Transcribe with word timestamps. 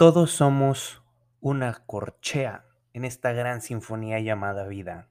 Todos 0.00 0.30
somos 0.30 1.02
una 1.40 1.74
corchea 1.84 2.64
en 2.94 3.04
esta 3.04 3.32
gran 3.32 3.60
sinfonía 3.60 4.18
llamada 4.18 4.66
vida. 4.66 5.10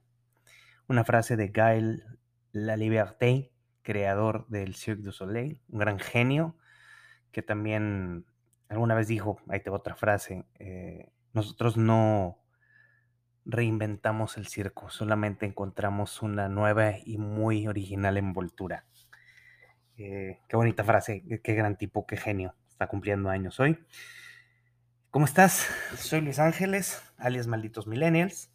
Una 0.88 1.04
frase 1.04 1.36
de 1.36 1.46
Gaël 1.46 2.18
Laliberté, 2.50 3.52
creador 3.82 4.48
del 4.48 4.74
Cirque 4.74 5.04
du 5.04 5.12
Soleil, 5.12 5.60
un 5.68 5.78
gran 5.78 6.00
genio, 6.00 6.56
que 7.30 7.40
también 7.40 8.26
alguna 8.68 8.96
vez 8.96 9.06
dijo, 9.06 9.40
ahí 9.48 9.60
tengo 9.60 9.76
otra 9.76 9.94
frase, 9.94 10.44
eh, 10.58 11.12
nosotros 11.34 11.76
no 11.76 12.39
reinventamos 13.44 14.36
el 14.36 14.46
circo, 14.46 14.90
solamente 14.90 15.46
encontramos 15.46 16.22
una 16.22 16.48
nueva 16.48 16.94
y 17.04 17.18
muy 17.18 17.66
original 17.66 18.16
envoltura. 18.16 18.84
Eh, 19.96 20.40
qué 20.48 20.56
bonita 20.56 20.84
frase, 20.84 21.24
qué 21.42 21.54
gran 21.54 21.76
tipo, 21.76 22.06
qué 22.06 22.16
genio, 22.16 22.54
está 22.68 22.86
cumpliendo 22.86 23.28
años 23.30 23.60
hoy. 23.60 23.78
¿Cómo 25.10 25.24
estás? 25.24 25.66
Soy 25.96 26.20
Luis 26.20 26.38
Ángeles, 26.38 27.02
alias 27.18 27.48
Malditos 27.48 27.88
Millennials. 27.88 28.52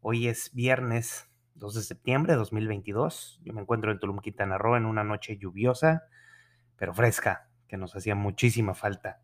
Hoy 0.00 0.26
es 0.26 0.50
viernes 0.54 1.28
2 1.56 1.74
de 1.74 1.82
septiembre 1.82 2.32
de 2.32 2.38
2022. 2.38 3.40
Yo 3.44 3.52
me 3.52 3.60
encuentro 3.60 3.92
en 3.92 4.00
Tulum, 4.00 4.18
Quintana 4.20 4.56
Roo 4.56 4.76
en 4.76 4.86
una 4.86 5.04
noche 5.04 5.36
lluviosa, 5.36 6.04
pero 6.76 6.94
fresca, 6.94 7.48
que 7.68 7.76
nos 7.76 7.94
hacía 7.94 8.14
muchísima 8.14 8.74
falta. 8.74 9.20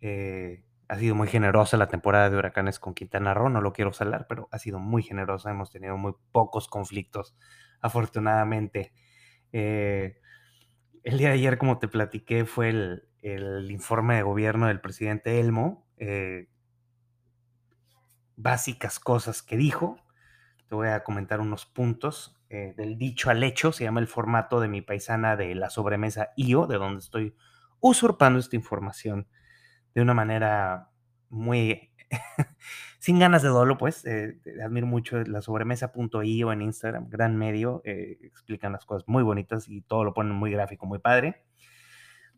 Eh, 0.00 0.64
ha 0.94 0.98
sido 0.98 1.14
muy 1.16 1.26
generosa 1.26 1.76
la 1.76 1.88
temporada 1.88 2.30
de 2.30 2.36
huracanes 2.36 2.78
con 2.78 2.94
Quintana 2.94 3.34
Roo, 3.34 3.48
no 3.48 3.60
lo 3.60 3.72
quiero 3.72 3.92
salar, 3.92 4.26
pero 4.28 4.48
ha 4.52 4.58
sido 4.58 4.78
muy 4.78 5.02
generosa. 5.02 5.50
Hemos 5.50 5.70
tenido 5.72 5.96
muy 5.96 6.14
pocos 6.30 6.68
conflictos, 6.68 7.36
afortunadamente. 7.80 8.92
Eh, 9.52 10.20
el 11.02 11.18
día 11.18 11.28
de 11.28 11.34
ayer, 11.34 11.58
como 11.58 11.78
te 11.78 11.88
platiqué, 11.88 12.44
fue 12.44 12.68
el, 12.68 13.08
el 13.22 13.70
informe 13.72 14.14
de 14.14 14.22
gobierno 14.22 14.68
del 14.68 14.80
presidente 14.80 15.40
Elmo, 15.40 15.88
eh, 15.96 16.48
básicas 18.36 19.00
cosas 19.00 19.42
que 19.42 19.56
dijo. 19.56 19.96
Te 20.68 20.76
voy 20.76 20.88
a 20.88 21.02
comentar 21.02 21.40
unos 21.40 21.66
puntos 21.66 22.40
eh, 22.50 22.72
del 22.76 22.98
dicho 22.98 23.30
al 23.30 23.42
hecho. 23.42 23.72
Se 23.72 23.82
llama 23.82 24.00
el 24.00 24.06
formato 24.06 24.60
de 24.60 24.68
mi 24.68 24.80
paisana 24.80 25.34
de 25.36 25.56
la 25.56 25.70
sobremesa 25.70 26.28
IO, 26.36 26.68
de 26.68 26.78
donde 26.78 27.00
estoy 27.00 27.34
usurpando 27.80 28.38
esta 28.38 28.54
información 28.54 29.26
de 29.94 30.02
una 30.02 30.14
manera 30.14 30.90
muy 31.28 31.92
sin 32.98 33.18
ganas 33.18 33.42
de 33.42 33.48
dolo, 33.48 33.78
pues. 33.78 34.04
Eh, 34.04 34.40
admiro 34.64 34.86
mucho 34.86 35.22
la 35.22 35.42
sobremesa.io 35.42 36.52
en 36.52 36.62
Instagram, 36.62 37.08
gran 37.08 37.36
medio. 37.36 37.82
explican 37.84 38.72
las 38.72 38.84
cosas 38.84 39.04
muy 39.06 39.22
bonitas 39.22 39.68
y 39.68 39.82
todo 39.82 40.04
lo 40.04 40.14
ponen 40.14 40.34
muy 40.34 40.50
gráfico, 40.50 40.86
muy 40.86 40.98
padre. 40.98 41.44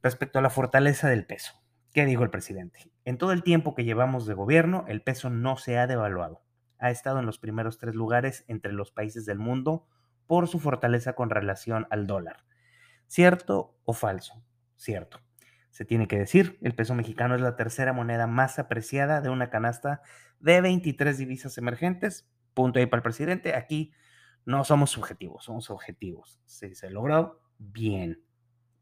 Respecto 0.02 0.38
a 0.38 0.42
la 0.42 0.50
fortaleza 0.50 1.08
del 1.08 1.26
peso. 1.26 1.52
¿Qué 1.92 2.04
dijo 2.04 2.22
el 2.24 2.30
presidente? 2.30 2.92
En 3.06 3.16
todo 3.16 3.32
el 3.32 3.42
tiempo 3.42 3.74
que 3.74 3.84
llevamos 3.84 4.26
de 4.26 4.34
gobierno, 4.34 4.84
el 4.86 5.00
peso 5.02 5.30
no 5.30 5.56
se 5.56 5.78
ha 5.78 5.86
devaluado. 5.86 6.42
Ha 6.78 6.90
estado 6.90 7.20
en 7.20 7.26
los 7.26 7.38
primeros 7.38 7.78
tres 7.78 7.94
lugares 7.94 8.44
entre 8.48 8.72
los 8.72 8.92
países 8.92 9.24
del 9.24 9.38
mundo 9.38 9.86
por 10.26 10.46
su 10.46 10.58
fortaleza 10.58 11.14
con 11.14 11.30
relación 11.30 11.86
al 11.90 12.06
dólar. 12.06 12.44
¿Cierto 13.06 13.78
o 13.84 13.94
falso? 13.94 14.44
Cierto. 14.76 15.25
Se 15.76 15.84
tiene 15.84 16.08
que 16.08 16.18
decir, 16.18 16.58
el 16.62 16.74
peso 16.74 16.94
mexicano 16.94 17.34
es 17.34 17.42
la 17.42 17.54
tercera 17.54 17.92
moneda 17.92 18.26
más 18.26 18.58
apreciada 18.58 19.20
de 19.20 19.28
una 19.28 19.50
canasta 19.50 20.00
de 20.40 20.62
23 20.62 21.18
divisas 21.18 21.58
emergentes. 21.58 22.26
Punto 22.54 22.78
ahí 22.78 22.86
para 22.86 23.00
el 23.00 23.02
presidente. 23.02 23.54
Aquí 23.54 23.92
no 24.46 24.64
somos 24.64 24.88
subjetivos, 24.88 25.44
somos 25.44 25.68
objetivos. 25.68 26.40
Si 26.46 26.74
se 26.74 26.88
logró, 26.88 27.42
bien. 27.58 28.22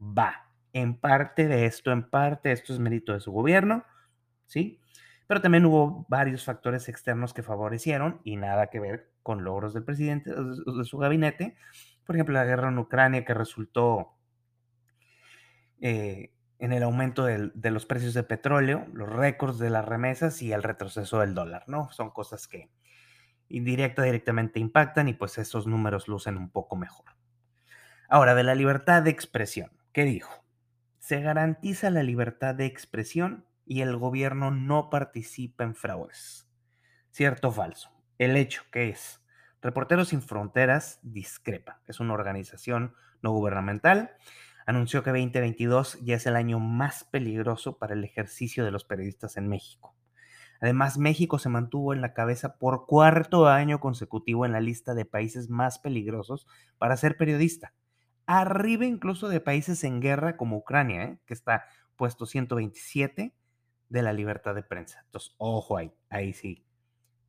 Va 0.01 0.53
en 0.73 0.97
parte 0.97 1.49
de 1.49 1.67
esto, 1.67 1.91
en 1.91 2.09
parte 2.09 2.53
esto 2.53 2.73
es 2.73 2.79
mérito 2.79 3.13
de 3.13 3.19
su 3.19 3.33
gobierno, 3.33 3.85
¿sí? 4.47 4.81
Pero 5.27 5.41
también 5.41 5.65
hubo 5.65 6.07
varios 6.09 6.45
factores 6.45 6.89
externos 6.89 7.35
que 7.35 7.43
favorecieron 7.43 8.21
y 8.23 8.37
nada 8.37 8.69
que 8.69 8.79
ver 8.79 9.11
con 9.25 9.43
logros 9.43 9.75
del 9.75 9.83
presidente, 9.83 10.31
de 10.33 10.85
su 10.85 10.97
gabinete. 10.99 11.57
Por 12.07 12.15
ejemplo, 12.15 12.35
la 12.35 12.45
guerra 12.45 12.69
en 12.69 12.79
Ucrania 12.79 13.25
que 13.25 13.35
resultó 13.35 14.13
eh, 15.81 16.34
en 16.65 16.73
el 16.73 16.83
aumento 16.83 17.25
de 17.25 17.71
los 17.71 17.87
precios 17.87 18.15
de 18.15 18.23
petróleo, 18.23 18.87
los 18.93 19.09
récords 19.09 19.59
de 19.59 19.71
las 19.71 19.85
remesas 19.85 20.43
y 20.43 20.53
el 20.53 20.63
retroceso 20.63 21.21
del 21.21 21.35
dólar, 21.35 21.65
¿no? 21.67 21.91
Son 21.91 22.11
cosas 22.11 22.49
que 22.49 22.71
indirecta 23.49 24.03
directamente 24.03 24.61
impactan 24.61 25.09
y 25.09 25.15
pues 25.15 25.39
esos 25.39 25.67
números 25.67 26.09
lucen 26.09 26.37
un 26.37 26.51
poco 26.51 26.77
mejor. 26.77 27.07
Ahora, 28.09 28.35
de 28.35 28.45
la 28.45 28.55
libertad 28.55 29.03
de 29.03 29.11
expresión, 29.11 29.71
¿qué 29.93 30.05
dijo? 30.05 30.45
se 31.05 31.21
garantiza 31.21 31.91
la 31.91 32.03
libertad 32.03 32.55
de 32.55 32.65
expresión 32.65 33.45
y 33.67 33.83
el 33.83 33.95
gobierno 33.99 34.51
no 34.51 34.89
participa 34.89 35.63
en 35.63 35.75
fraudes. 35.75 36.49
¿Cierto 37.11 37.49
o 37.49 37.53
falso? 37.53 37.91
El 38.17 38.39
hecho 38.39 38.63
que 38.73 38.89
es 38.89 39.23
Reporteros 39.61 40.09
Sin 40.09 40.23
Fronteras 40.23 41.01
discrepa. 41.03 41.83
Es 41.87 42.01
una 42.01 42.15
organización 42.15 42.95
no 43.21 43.33
gubernamental. 43.33 44.13
Anunció 44.67 45.03
que 45.03 45.11
2022 45.11 45.99
ya 46.03 46.17
es 46.17 46.27
el 46.27 46.37
año 46.37 46.59
más 46.59 47.05
peligroso 47.05 47.79
para 47.79 47.95
el 47.95 48.05
ejercicio 48.05 48.65
de 48.65 48.71
los 48.71 48.85
periodistas 48.85 49.37
en 49.37 49.49
México. 49.49 49.95
Además, 50.61 50.97
México 50.97 51.39
se 51.39 51.49
mantuvo 51.51 51.93
en 51.93 52.01
la 52.01 52.15
cabeza 52.15 52.57
por 52.57 52.87
cuarto 52.87 53.47
año 53.49 53.81
consecutivo 53.81 54.47
en 54.47 54.53
la 54.53 54.61
lista 54.61 54.95
de 54.95 55.05
países 55.05 55.51
más 55.51 55.79
peligrosos 55.79 56.47
para 56.79 56.97
ser 56.97 57.17
periodista 57.17 57.75
arriba 58.27 58.85
incluso 58.85 59.29
de 59.29 59.41
países 59.41 59.85
en 59.85 60.01
guerra 60.01 60.37
como 60.37 60.57
Ucrania, 60.57 61.05
¿eh? 61.05 61.19
que 61.27 61.35
está 61.35 61.67
puesto 61.97 62.27
127 62.27 63.35
de 63.89 64.03
la 64.03 64.13
libertad 64.13 64.55
de 64.55 64.63
prensa. 64.63 65.03
Entonces, 65.07 65.35
ojo 65.39 65.77
ahí, 65.77 65.93
ahí 66.09 66.33
sí, 66.33 66.67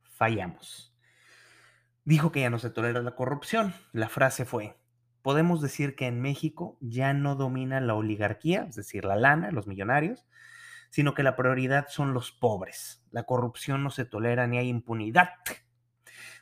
fallamos. 0.02 0.94
Dijo 2.04 2.32
que 2.32 2.40
ya 2.40 2.50
no 2.50 2.58
se 2.58 2.70
tolera 2.70 3.02
la 3.02 3.14
corrupción. 3.16 3.74
La 3.92 4.08
frase 4.08 4.44
fue, 4.44 4.76
podemos 5.26 5.60
decir 5.60 5.96
que 5.96 6.06
en 6.06 6.20
México 6.20 6.78
ya 6.80 7.12
no 7.12 7.34
domina 7.34 7.80
la 7.80 7.96
oligarquía, 7.96 8.62
es 8.68 8.76
decir, 8.76 9.04
la 9.04 9.16
lana, 9.16 9.50
los 9.50 9.66
millonarios, 9.66 10.24
sino 10.88 11.14
que 11.14 11.24
la 11.24 11.34
prioridad 11.34 11.86
son 11.88 12.14
los 12.14 12.30
pobres. 12.30 13.04
La 13.10 13.24
corrupción 13.24 13.82
no 13.82 13.90
se 13.90 14.04
tolera 14.04 14.46
ni 14.46 14.58
hay 14.58 14.68
impunidad. 14.68 15.30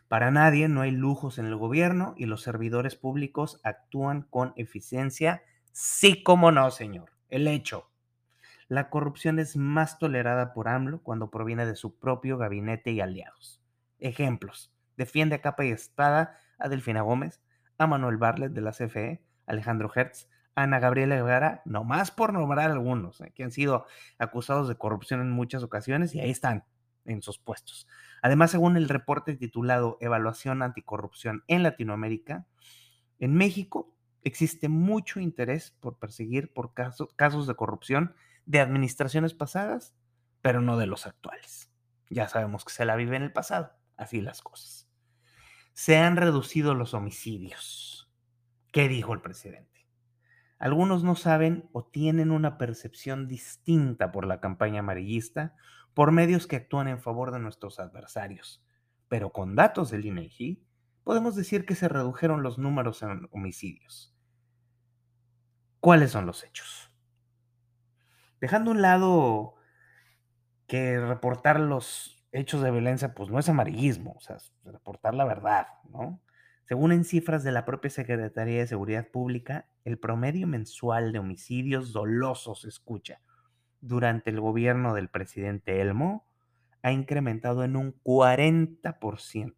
Para 0.07 0.31
nadie 0.31 0.69
no 0.69 0.83
hay 0.83 0.91
lujos 0.91 1.39
en 1.39 1.47
el 1.47 1.57
gobierno 1.57 2.13
y 2.19 2.27
los 2.27 2.43
servidores 2.43 2.95
públicos 2.95 3.59
actúan 3.65 4.27
con 4.29 4.53
eficiencia. 4.57 5.43
Sí, 5.73 6.23
como 6.23 6.53
no, 6.53 6.71
señor. 6.71 7.13
El 7.31 7.49
hecho. 7.49 7.91
La 8.69 8.91
corrupción 8.91 9.39
es 9.39 9.57
más 9.57 9.99
tolerada 9.99 10.53
por 10.53 10.69
AMLO 10.69 11.03
cuando 11.03 11.31
proviene 11.31 11.65
de 11.65 11.75
su 11.75 11.99
propio 11.99 12.37
gabinete 12.37 12.91
y 12.93 13.01
aliados. 13.01 13.63
Ejemplos. 13.99 14.75
Defiende 14.99 15.37
a 15.37 15.41
capa 15.41 15.65
y 15.65 15.71
espada 15.71 16.37
a 16.59 16.69
Delfina 16.69 17.01
Gómez, 17.01 17.41
a 17.79 17.87
Manuel 17.87 18.17
Barlet 18.17 18.53
de 18.53 18.61
la 18.61 18.73
CFE, 18.73 19.23
Alejandro 19.47 19.91
Hertz, 19.95 20.29
Ana 20.55 20.79
Gabriela 20.79 21.17
Guevara, 21.17 21.63
nomás 21.65 22.11
por 22.11 22.33
nombrar 22.33 22.71
algunos, 22.71 23.21
eh, 23.21 23.33
que 23.35 23.45
han 23.45 23.51
sido 23.51 23.87
acusados 24.19 24.69
de 24.69 24.77
corrupción 24.77 25.21
en 25.21 25.31
muchas 25.31 25.63
ocasiones 25.63 26.15
y 26.15 26.21
ahí 26.21 26.31
están, 26.31 26.65
en 27.05 27.23
sus 27.23 27.39
puestos. 27.39 27.87
Además, 28.23 28.51
según 28.51 28.77
el 28.77 28.89
reporte 28.89 29.35
titulado 29.35 29.99
Evaluación 30.01 30.63
Anticorrupción 30.63 31.45
en 31.49 31.63
Latinoamérica, 31.63 32.47
en 33.19 33.35
México 33.35 33.95
existe 34.23 34.69
mucho 34.69 35.21
interés 35.21 35.73
por 35.81 35.99
perseguir 35.99 36.53
por 36.53 36.73
casos 36.75 37.47
de 37.47 37.55
corrupción 37.55 38.15
de 38.47 38.61
administraciones 38.61 39.35
pasadas, 39.35 39.95
pero 40.41 40.61
no 40.61 40.79
de 40.79 40.87
los 40.87 41.07
actuales. 41.07 41.71
Ya 42.11 42.29
sabemos 42.29 42.65
que 42.65 42.73
se 42.73 42.85
la 42.85 42.97
vive 42.97 43.17
en 43.17 43.23
el 43.23 43.33
pasado, 43.33 43.73
así 43.97 44.21
las 44.21 44.43
cosas. 44.43 44.84
Se 45.75 45.97
han 45.97 46.17
reducido 46.17 46.75
los 46.75 46.95
homicidios. 46.95 48.09
¿Qué 48.73 48.89
dijo 48.89 49.13
el 49.13 49.21
presidente? 49.21 49.89
Algunos 50.59 51.03
no 51.03 51.17
saben 51.17 51.69
o 51.73 51.85
tienen 51.85 52.31
una 52.31 52.59
percepción 52.59 53.27
distinta 53.27 54.13
por 54.13 54.25
la 54.25 54.41
campaña 54.41 54.81
amarillista 54.81 55.57
por 55.93 56.13
medios 56.13 56.47
que 56.47 56.57
actúan 56.57 56.87
en 56.87 57.01
favor 57.01 57.33
de 57.33 57.41
nuestros 57.41 57.81
adversarios. 57.81 58.65
Pero 59.09 59.31
con 59.31 59.57
datos 59.57 59.91
del 59.91 60.07
INEGI, 60.07 60.65
podemos 61.03 61.35
decir 61.35 61.67
que 61.67 61.75
se 61.75 61.89
redujeron 61.89 62.45
los 62.45 62.57
números 62.57 63.03
en 63.03 63.29
homicidios. 63.33 64.17
¿Cuáles 65.81 66.13
son 66.13 66.25
los 66.25 66.45
hechos? 66.45 66.93
Dejando 68.41 68.71
un 68.71 68.81
lado 68.81 69.57
que 70.69 71.01
reportar 71.01 71.59
los 71.59 72.24
hechos 72.35 72.63
de 72.63 72.71
violencia, 72.71 73.15
pues 73.15 73.31
no 73.31 73.39
es 73.39 73.49
amarillismo, 73.49 74.15
o 74.17 74.21
sea, 74.21 74.37
reportar 74.65 75.15
la 75.15 75.25
verdad, 75.25 75.69
¿no? 75.89 76.21
Según 76.65 76.93
en 76.93 77.05
cifras 77.05 77.45
de 77.45 77.53
la 77.53 77.65
propia 77.65 77.91
Secretaría 77.91 78.59
de 78.59 78.67
Seguridad 78.67 79.07
Pública, 79.09 79.69
el 79.85 79.99
promedio 79.99 80.47
mensual 80.47 81.13
de 81.13 81.19
homicidios 81.19 81.93
dolosos, 81.93 82.65
escucha, 82.65 83.21
durante 83.81 84.31
el 84.31 84.41
gobierno 84.41 84.95
del 84.95 85.09
presidente 85.09 85.81
Elmo 85.81 86.27
ha 86.83 86.91
incrementado 86.91 87.65
en 87.65 87.77
un 87.77 87.95
40% 88.03 89.55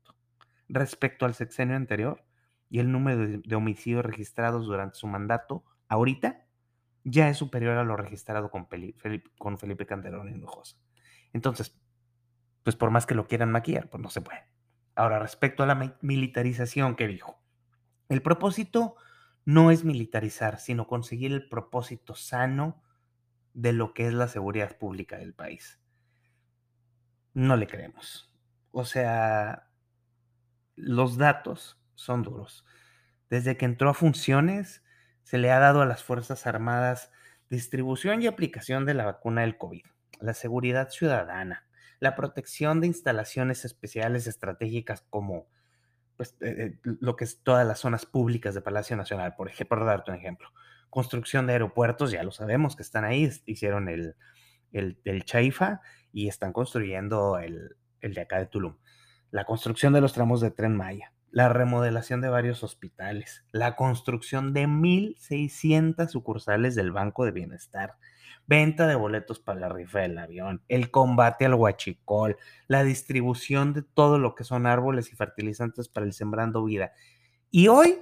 respecto 0.69 1.25
al 1.25 1.35
sexenio 1.35 1.77
anterior, 1.77 2.25
y 2.69 2.81
el 2.81 2.91
número 2.91 3.27
de, 3.27 3.55
homicidios 3.55 4.05
registrados 4.05 4.67
durante 4.67 4.97
su 4.97 5.07
mandato, 5.07 5.65
ahorita, 5.89 6.45
ya 7.05 7.29
es 7.29 7.37
superior 7.37 7.79
a 7.79 7.85
lo 7.85 7.97
registrado 7.97 8.51
con, 8.51 8.67
Felipe, 8.67 9.23
con 9.39 9.59
Felipe 9.59 9.87
Calderón. 9.87 10.45
Entonces, 11.33 11.79
pues 12.67 12.75
por 12.75 12.91
más 12.91 13.07
que 13.07 13.15
lo 13.15 13.29
quieran 13.29 13.53
maquillar, 13.53 13.89
pues 13.89 14.03
no 14.03 14.11
se 14.11 14.23
puede. 14.23 14.45
Ahora, 14.97 15.21
respecto 15.21 15.63
a 15.63 15.67
la 15.67 15.97
militarización 16.01 16.97
que 16.97 17.07
dijo, 17.07 17.41
el 18.09 18.23
propósito 18.23 18.97
no 19.45 19.71
es 19.71 19.85
militarizar, 19.85 20.59
sino 20.59 20.89
conseguir 20.89 21.31
el 21.31 21.49
propósito 21.49 22.17
sano 22.17 22.83
de 23.55 23.73
lo 23.73 23.95
que 23.95 24.09
es 24.09 24.15
la 24.15 24.27
seguridad 24.27 24.79
pública 24.79 25.17
del 25.17 25.33
país. 25.33 25.81
No 27.35 27.55
le 27.55 27.69
creemos. 27.69 28.35
O 28.73 28.85
sea, 28.85 29.71
los 30.75 31.19
datos 31.19 31.81
son 31.95 32.25
duros. 32.25 32.67
Desde 33.31 33.57
que 33.57 33.65
entró 33.65 33.91
a 33.91 33.95
funciones, 33.95 34.83
se 35.23 35.39
le 35.39 35.53
ha 35.53 35.61
dado 35.61 35.83
a 35.83 35.87
las 35.87 36.03
Fuerzas 36.03 36.49
Armadas 36.49 37.13
distribución 37.49 38.23
y 38.23 38.27
aplicación 38.27 38.87
de 38.87 38.95
la 38.95 39.05
vacuna 39.05 39.43
del 39.43 39.57
COVID, 39.57 39.85
la 40.19 40.35
seguridad 40.35 40.91
ciudadana, 40.91 41.63
la 42.01 42.15
protección 42.15 42.81
de 42.81 42.87
instalaciones 42.89 43.65
especiales 43.65 44.27
estratégicas 44.27 45.03
como 45.09 45.47
pues, 46.17 46.37
eh, 46.41 46.55
eh, 46.59 46.79
lo 46.83 47.17
que 47.17 47.25
es 47.25 47.43
todas 47.43 47.67
las 47.67 47.81
zonas 47.81 48.07
públicas 48.07 48.55
de 48.55 48.63
Palacio 48.63 48.97
Nacional, 48.97 49.35
por 49.37 49.49
ejemplo, 49.49 49.77
para 49.77 49.91
darte 49.91 50.11
un 50.11 50.17
ejemplo. 50.17 50.49
Construcción 50.91 51.47
de 51.47 51.55
aeropuertos, 51.55 52.11
ya 52.11 52.23
lo 52.23 52.31
sabemos 52.31 52.77
que 52.77 52.83
están 52.83 53.05
ahí, 53.05 53.31
hicieron 53.45 53.89
el, 53.89 54.17
el, 54.73 55.25
Chaifa 55.25 55.81
y 56.13 56.29
están 56.29 56.53
construyendo 56.53 57.39
el, 57.39 57.77
el 58.01 58.15
de 58.15 58.21
acá 58.23 58.39
de 58.39 58.47
Tulum. 58.47 58.77
La 59.31 59.45
construcción 59.45 59.93
de 59.93 60.01
los 60.01 60.13
tramos 60.13 60.41
de 60.41 60.51
tren 60.51 60.75
Maya, 60.75 61.13
la 61.31 61.49
remodelación 61.49 62.21
de 62.21 62.31
varios 62.31 62.63
hospitales, 62.63 63.45
la 63.53 63.77
construcción 63.77 64.55
de 64.55 64.67
1.600 64.67 66.09
sucursales 66.09 66.75
del 66.75 66.93
Banco 66.93 67.25
de 67.25 67.33
Bienestar, 67.33 67.97
venta 68.47 68.87
de 68.87 68.95
boletos 68.95 69.41
para 69.41 69.61
la 69.61 69.69
rifa 69.69 70.01
del 70.01 70.19
avión, 70.19 70.63
el 70.69 70.91
combate 70.91 71.47
al 71.47 71.55
huachicol, 71.55 72.37
la 72.69 72.85
distribución 72.85 73.73
de 73.73 73.83
todo 73.83 74.19
lo 74.19 74.35
que 74.35 74.45
son 74.45 74.67
árboles 74.67 75.13
y 75.13 75.17
fertilizantes 75.17 75.89
para 75.89 76.07
el 76.07 76.13
Sembrando 76.13 76.65
Vida. 76.65 76.93
Y 77.51 77.69
hoy 77.69 77.99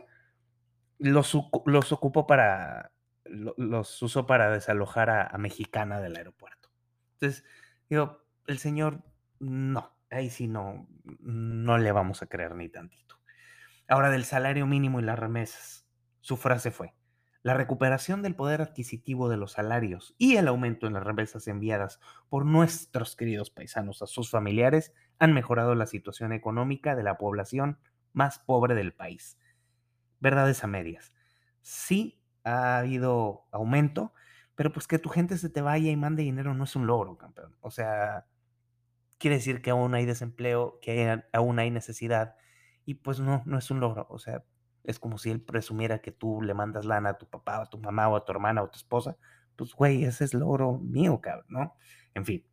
los, 0.98 1.36
los 1.66 1.92
ocupó 1.92 2.26
para, 2.26 2.92
los 3.24 4.02
usó 4.02 4.26
para 4.26 4.50
desalojar 4.50 5.10
a, 5.10 5.26
a 5.26 5.38
Mexicana 5.38 6.00
del 6.00 6.16
aeropuerto. 6.16 6.70
Entonces, 7.14 7.44
digo, 7.88 8.24
el 8.46 8.58
señor, 8.58 9.02
no, 9.38 9.96
ahí 10.10 10.30
sí 10.30 10.46
no, 10.46 10.86
no 11.20 11.78
le 11.78 11.92
vamos 11.92 12.22
a 12.22 12.26
creer 12.26 12.54
ni 12.54 12.68
tantito. 12.68 13.18
Ahora 13.88 14.10
del 14.10 14.24
salario 14.24 14.66
mínimo 14.66 15.00
y 15.00 15.04
las 15.04 15.18
remesas. 15.18 15.86
Su 16.20 16.38
frase 16.38 16.70
fue, 16.70 16.94
la 17.44 17.52
recuperación 17.52 18.22
del 18.22 18.34
poder 18.34 18.62
adquisitivo 18.62 19.28
de 19.28 19.36
los 19.36 19.52
salarios 19.52 20.14
y 20.16 20.36
el 20.36 20.48
aumento 20.48 20.86
en 20.86 20.94
las 20.94 21.04
remesas 21.04 21.46
enviadas 21.46 22.00
por 22.30 22.46
nuestros 22.46 23.16
queridos 23.16 23.50
paisanos 23.50 24.00
a 24.00 24.06
sus 24.06 24.30
familiares 24.30 24.94
han 25.18 25.34
mejorado 25.34 25.74
la 25.74 25.84
situación 25.84 26.32
económica 26.32 26.96
de 26.96 27.02
la 27.02 27.18
población 27.18 27.78
más 28.14 28.38
pobre 28.38 28.74
del 28.74 28.94
país. 28.94 29.38
Verdades 30.20 30.64
a 30.64 30.68
medias. 30.68 31.12
Sí 31.60 32.18
ha 32.44 32.78
habido 32.78 33.44
aumento, 33.52 34.14
pero 34.54 34.72
pues 34.72 34.86
que 34.86 34.98
tu 34.98 35.10
gente 35.10 35.36
se 35.36 35.50
te 35.50 35.60
vaya 35.60 35.90
y 35.90 35.96
mande 35.96 36.22
dinero 36.22 36.54
no 36.54 36.64
es 36.64 36.74
un 36.76 36.86
logro, 36.86 37.18
campeón. 37.18 37.54
O 37.60 37.70
sea, 37.70 38.24
quiere 39.18 39.36
decir 39.36 39.60
que 39.60 39.68
aún 39.68 39.94
hay 39.94 40.06
desempleo, 40.06 40.78
que 40.80 41.22
aún 41.34 41.58
hay 41.58 41.70
necesidad 41.70 42.36
y 42.86 42.94
pues 42.94 43.20
no, 43.20 43.42
no 43.44 43.58
es 43.58 43.70
un 43.70 43.80
logro. 43.80 44.06
O 44.08 44.18
sea, 44.18 44.44
es 44.84 44.98
como 44.98 45.18
si 45.18 45.30
él 45.30 45.40
presumiera 45.40 46.00
que 46.00 46.12
tú 46.12 46.42
le 46.42 46.54
mandas 46.54 46.84
lana 46.84 47.10
a 47.10 47.18
tu 47.18 47.26
papá, 47.26 47.58
o 47.58 47.62
a 47.62 47.70
tu 47.70 47.78
mamá, 47.78 48.08
o 48.08 48.16
a 48.16 48.24
tu 48.24 48.32
hermana, 48.32 48.62
o 48.62 48.66
a 48.66 48.70
tu 48.70 48.76
esposa. 48.76 49.16
Pues, 49.56 49.74
güey, 49.74 50.04
ese 50.04 50.24
es 50.24 50.34
logro 50.34 50.78
mío, 50.78 51.20
cabrón, 51.20 51.46
¿no? 51.48 51.76
En 52.14 52.24
fin. 52.24 52.46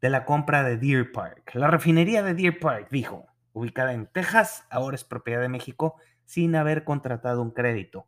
De 0.00 0.10
la 0.10 0.24
compra 0.24 0.62
de 0.62 0.76
Deer 0.76 1.12
Park. 1.12 1.52
La 1.54 1.68
refinería 1.68 2.22
de 2.22 2.34
Deer 2.34 2.58
Park, 2.58 2.88
dijo, 2.90 3.26
ubicada 3.52 3.92
en 3.94 4.06
Texas, 4.06 4.66
ahora 4.70 4.94
es 4.94 5.04
propiedad 5.04 5.40
de 5.40 5.48
México, 5.48 5.96
sin 6.24 6.54
haber 6.56 6.84
contratado 6.84 7.42
un 7.42 7.50
crédito. 7.50 8.06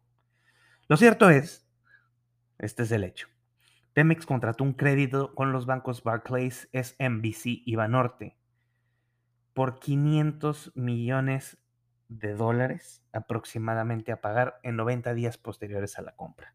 Lo 0.89 0.97
cierto 0.97 1.31
es, 1.31 1.67
este 2.59 2.83
es 2.83 2.93
el 2.93 3.05
hecho. 3.05 3.29
Pemex 3.95 4.27
contrató 4.27 4.63
un 4.65 4.75
crédito 4.75 5.35
con 5.35 5.53
los 5.53 5.67
bancos 5.67 6.03
Barclays, 6.03 6.69
SMBC 6.73 7.63
y 7.65 7.77
Banorte 7.77 8.39
por 9.59 9.81
500 9.81 10.71
millones 10.77 11.59
de 12.09 12.35
dólares 12.35 13.03
aproximadamente 13.13 14.13
a 14.13 14.21
pagar 14.21 14.59
en 14.63 14.77
90 14.77 15.15
días 15.15 15.39
posteriores 15.39 15.99
a 15.99 16.03
la 16.03 16.17
compra. 16.17 16.55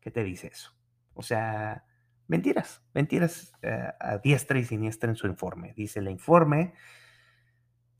¿Qué 0.00 0.10
te 0.10 0.24
dice 0.24 0.48
eso? 0.48 0.76
O 1.14 1.22
sea, 1.22 1.84
mentiras, 2.28 2.82
mentiras 2.94 3.52
eh, 3.62 3.92
a 4.00 4.18
diestra 4.18 4.58
y 4.58 4.64
siniestra 4.64 5.10
en 5.10 5.16
su 5.16 5.26
informe. 5.26 5.74
Dice 5.76 6.00
el 6.00 6.08
informe, 6.08 6.74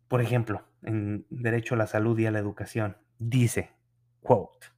por 0.09 0.21
ejemplo, 0.21 0.67
en 0.83 1.27
Derecho 1.31 1.75
a 1.75 1.79
la 1.79 1.87
Salud 1.87 2.19
y 2.19 2.27
a 2.27 2.31
la 2.31 2.39
Educación, 2.39 2.97
dice, 3.19 3.73
quote, 4.21 4.69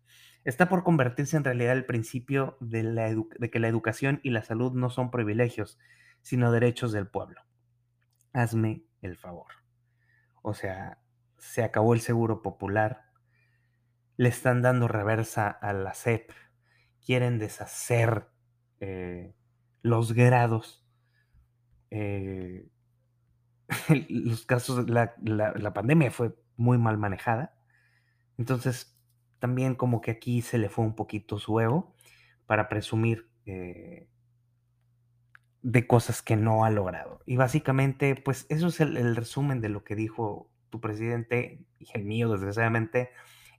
está 0.44 0.68
por 0.68 0.84
convertirse 0.84 1.36
en 1.36 1.44
realidad 1.44 1.72
el 1.72 1.86
principio 1.86 2.56
de, 2.60 3.50
que 3.50 3.58
la 3.58 3.68
educación 3.68 4.20
y 4.22 4.30
la 4.30 4.42
salud 4.42 4.72
no 4.72 4.90
son 4.90 5.10
privilegios, 5.10 5.78
sino 6.22 6.52
derechos 6.52 6.92
del 6.92 7.08
pueblo 7.08 7.40
hazme 8.34 8.84
el 9.00 9.16
favor. 9.16 9.52
O 10.42 10.52
sea, 10.52 10.98
se 11.44 11.62
acabó 11.62 11.92
el 11.92 12.00
seguro 12.00 12.40
popular, 12.40 13.04
le 14.16 14.30
están 14.30 14.62
dando 14.62 14.88
reversa 14.88 15.50
a 15.50 15.74
la 15.74 15.92
SEP, 15.92 16.30
quieren 17.04 17.38
deshacer 17.38 18.28
eh, 18.80 19.34
los 19.82 20.14
grados. 20.14 20.86
Eh, 21.90 22.66
los 24.08 24.46
casos, 24.46 24.88
la, 24.88 25.14
la, 25.22 25.74
pandemia 25.74 26.10
fue 26.10 26.34
muy 26.56 26.78
mal 26.78 26.96
manejada. 26.96 27.54
Entonces, 28.38 28.98
también 29.38 29.74
como 29.74 30.00
que 30.00 30.12
aquí 30.12 30.40
se 30.40 30.56
le 30.56 30.70
fue 30.70 30.84
un 30.84 30.96
poquito 30.96 31.38
su 31.38 31.60
ego 31.60 31.94
para 32.46 32.70
presumir 32.70 33.30
eh, 33.44 34.08
de 35.60 35.86
cosas 35.86 36.22
que 36.22 36.36
no 36.36 36.64
ha 36.64 36.70
logrado. 36.70 37.20
Y 37.26 37.36
básicamente, 37.36 38.16
pues 38.16 38.46
eso 38.48 38.68
es 38.68 38.80
el, 38.80 39.14
resumen 39.14 39.60
de 39.60 39.68
lo 39.68 39.84
que 39.84 39.94
dijo 39.94 40.50
tu 40.74 40.80
presidente 40.80 41.64
y 41.78 41.86
el 41.94 42.04
mío, 42.04 42.32
desgraciadamente, 42.32 43.12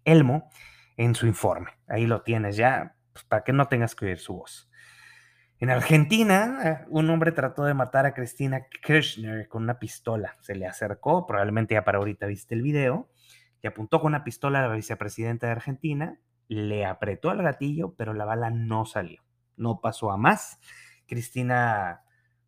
Elmo, 0.04 0.50
en 0.98 1.16
su 1.16 1.28
informe. 1.28 1.72
Ahí 1.88 2.06
lo 2.06 2.24
tienes 2.24 2.58
ya, 2.58 2.98
pues, 3.14 3.24
para 3.24 3.46
que 3.46 3.54
no 3.54 3.70
tengas 3.70 3.96
que 3.96 4.08
oír 4.08 4.20
su 4.20 4.36
voz. 4.36 4.70
En 5.60 5.70
Argentina, 5.70 6.86
un 6.90 7.10
hombre 7.10 7.32
trató 7.32 7.64
de 7.64 7.74
matar 7.74 8.06
a 8.06 8.14
Cristina 8.14 8.68
Kirchner 8.84 9.48
con 9.48 9.64
una 9.64 9.80
pistola. 9.80 10.36
Se 10.42 10.56
le 10.56 10.68
acercó, 10.68 11.26
probablemente 11.26 11.76
ya 11.76 11.86
para 11.86 12.00
ahorita 12.00 12.26
viste 12.26 12.54
el 12.54 12.62
video, 12.62 13.10
y 13.62 13.68
apuntó 13.68 14.02
con 14.02 14.08
una 14.08 14.26
pistola 14.26 14.60
a 14.60 14.68
la 14.68 14.76
vicepresidenta 14.76 15.48
de 15.48 15.54
Argentina, 15.54 16.20
le 16.50 16.86
apretó 16.86 17.32
el 17.32 17.42
gatillo, 17.42 17.96
pero 17.96 18.14
la 18.14 18.26
bala 18.26 18.50
no 18.50 18.86
salió. 18.86 19.24
No 19.56 19.80
pasó 19.80 20.12
a 20.12 20.18
más 20.18 20.60
Cristina, 21.08 22.04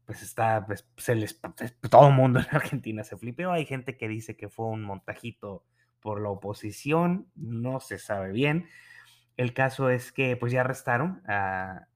pues 0.07 0.23
está, 0.23 0.65
pues, 0.65 0.89
se 0.95 1.15
les, 1.15 1.33
pues, 1.33 1.77
todo 1.91 2.07
el 2.07 2.13
mundo 2.13 2.39
en 2.49 2.55
Argentina 2.55 3.03
se 3.03 3.17
flipeó. 3.17 3.51
Hay 3.51 3.65
gente 3.65 3.97
que 3.97 4.07
dice 4.07 4.37
que 4.37 4.49
fue 4.49 4.65
un 4.67 4.81
montajito 4.81 5.65
por 5.99 6.21
la 6.21 6.29
oposición, 6.29 7.29
no 7.35 7.81
se 7.81 7.99
sabe 7.99 8.31
bien. 8.31 8.67
El 9.35 9.53
caso 9.53 9.89
es 9.89 10.13
que 10.13 10.37
pues 10.37 10.53
ya 10.53 10.61
arrestaron 10.61 11.21
al, 11.27 11.87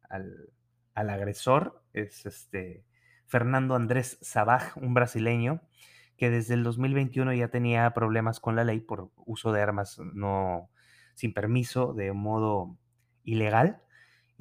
al, 0.94 1.10
agresor, 1.10 1.84
es 1.94 2.26
este 2.26 2.84
Fernando 3.26 3.76
Andrés 3.76 4.18
Sabaj, 4.22 4.76
un 4.76 4.94
brasileño, 4.94 5.62
que 6.18 6.30
desde 6.30 6.56
el 6.56 6.64
2021 6.64 7.34
ya 7.34 7.48
tenía 7.48 7.90
problemas 7.94 8.42
con 8.42 8.58
la 8.58 8.66
ley 8.66 8.82
por 8.82 9.10
uso 9.16 9.54
de 9.54 9.62
armas 9.62 9.98
no 10.14 10.70
sin 11.16 11.34
permiso 11.34 11.94
de 11.94 12.12
modo 12.12 12.78
ilegal. 13.24 13.82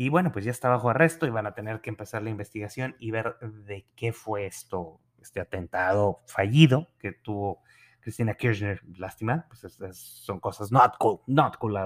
Y 0.00 0.08
bueno, 0.08 0.32
pues 0.32 0.46
ya 0.46 0.50
está 0.50 0.70
bajo 0.70 0.88
arresto 0.88 1.26
y 1.26 1.28
van 1.30 1.46
a 1.46 1.52
tener 1.52 1.82
que 1.82 1.90
empezar 1.90 2.22
la 2.22 2.30
investigación 2.30 2.96
y 2.98 3.10
ver 3.10 3.36
de 3.38 3.86
qué 3.96 4.14
fue 4.14 4.46
esto, 4.46 4.98
este 5.20 5.40
atentado 5.40 6.22
fallido 6.26 6.88
que 6.98 7.12
tuvo 7.12 7.60
Cristina 8.00 8.32
Kirchner. 8.32 8.80
Lástima, 8.96 9.46
pues 9.50 9.76
son 9.92 10.40
cosas 10.40 10.72
not 10.72 10.96
cool, 10.98 11.20
not 11.26 11.58
cool 11.58 11.76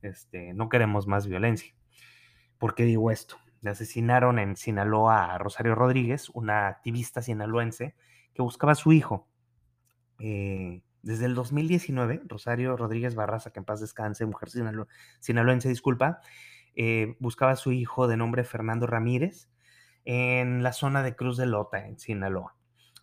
Este, 0.00 0.54
no 0.54 0.68
queremos 0.68 1.08
más 1.08 1.26
violencia. 1.26 1.74
¿Por 2.56 2.76
qué 2.76 2.84
digo 2.84 3.10
esto? 3.10 3.36
Le 3.62 3.70
asesinaron 3.70 4.38
en 4.38 4.54
Sinaloa 4.54 5.34
a 5.34 5.38
Rosario 5.38 5.74
Rodríguez, 5.74 6.28
una 6.28 6.68
activista 6.68 7.20
sinaloense 7.20 7.96
que 8.32 8.42
buscaba 8.42 8.74
a 8.74 8.76
su 8.76 8.92
hijo. 8.92 9.26
Eh, 10.20 10.82
desde 11.02 11.24
el 11.24 11.34
2019, 11.34 12.22
Rosario 12.26 12.76
Rodríguez 12.76 13.16
Barraza, 13.16 13.50
que 13.50 13.58
en 13.58 13.64
paz 13.64 13.80
descanse, 13.80 14.24
mujer 14.24 14.50
sinaloense, 15.18 15.68
disculpa, 15.68 16.20
eh, 16.74 17.16
buscaba 17.20 17.52
a 17.52 17.56
su 17.56 17.72
hijo 17.72 18.08
de 18.08 18.16
nombre 18.16 18.44
Fernando 18.44 18.86
Ramírez 18.86 19.48
en 20.04 20.62
la 20.62 20.72
zona 20.72 21.02
de 21.02 21.16
Cruz 21.16 21.36
de 21.36 21.46
Lota, 21.46 21.86
en 21.86 21.98
Sinaloa. 21.98 22.56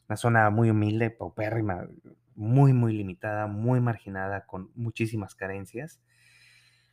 Una 0.10 0.18
zona 0.18 0.50
muy 0.50 0.70
humilde, 0.70 1.10
paupérrima, 1.10 1.88
muy, 2.36 2.74
muy 2.74 2.94
limitada, 2.94 3.48
muy 3.48 3.82
marginada, 3.82 4.46
con 4.46 4.72
muchísimas 4.76 5.36
carencias. 5.36 6.02